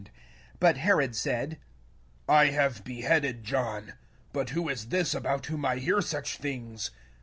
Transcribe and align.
9 0.59 0.67
And 0.69 0.77
Herod 0.79 1.15
said, 1.15 1.59
'< 1.93 2.27
John 2.27 2.35
I 2.35 2.45
have 2.47 2.83
beheaded: 2.83 3.45
but 4.33 4.49
who 4.49 4.67
is 4.67 4.85
this, 4.87 5.13
of 5.13 5.27
whom 5.45 5.63
I 5.63 5.75
hear 5.75 6.01
such 6.01 6.37
things 6.37 6.89